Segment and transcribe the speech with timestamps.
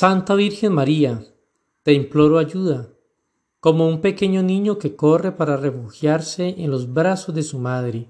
[0.00, 1.26] Santa Virgen María,
[1.82, 2.88] te imploro ayuda,
[3.60, 8.08] como un pequeño niño que corre para refugiarse en los brazos de su madre.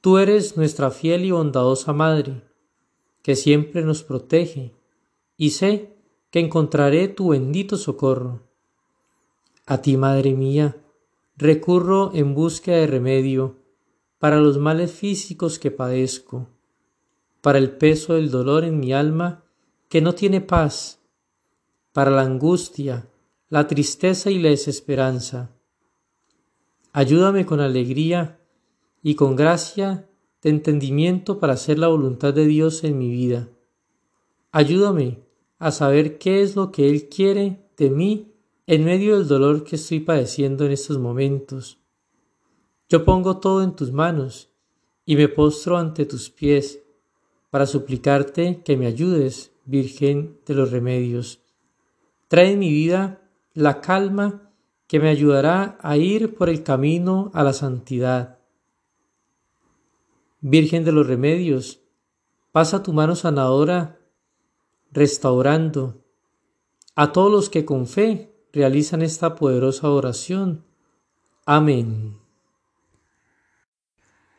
[0.00, 2.42] Tú eres nuestra fiel y bondadosa madre,
[3.22, 4.74] que siempre nos protege,
[5.36, 5.94] y sé
[6.32, 8.42] que encontraré tu bendito socorro.
[9.66, 10.82] A ti, Madre mía,
[11.36, 13.54] recurro en búsqueda de remedio
[14.18, 16.48] para los males físicos que padezco,
[17.40, 19.44] para el peso del dolor en mi alma
[19.92, 21.02] que no tiene paz,
[21.92, 23.10] para la angustia,
[23.50, 25.50] la tristeza y la desesperanza.
[26.94, 28.40] Ayúdame con alegría
[29.02, 30.08] y con gracia
[30.40, 33.50] de entendimiento para hacer la voluntad de Dios en mi vida.
[34.50, 35.26] Ayúdame
[35.58, 38.32] a saber qué es lo que Él quiere de mí
[38.66, 41.76] en medio del dolor que estoy padeciendo en estos momentos.
[42.88, 44.48] Yo pongo todo en tus manos
[45.04, 46.80] y me postro ante tus pies
[47.50, 51.40] para suplicarte que me ayudes Virgen de los Remedios.
[52.28, 53.22] Trae en mi vida
[53.54, 54.50] la calma
[54.86, 58.38] que me ayudará a ir por el camino a la santidad.
[60.40, 61.80] Virgen de los Remedios,
[62.50, 63.98] pasa tu mano sanadora
[64.90, 66.02] restaurando
[66.94, 70.64] a todos los que con fe realizan esta poderosa oración.
[71.46, 72.18] Amén.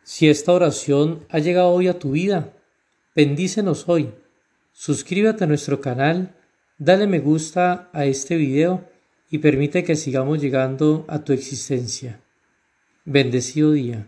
[0.03, 2.53] Si esta oración ha llegado hoy a tu vida,
[3.15, 4.13] bendícenos hoy
[4.73, 6.35] Suscríbete a nuestro canal,
[6.79, 8.89] dale me gusta a este video
[9.29, 12.19] y permite que sigamos llegando a tu existencia.
[13.05, 14.07] Bendecido día.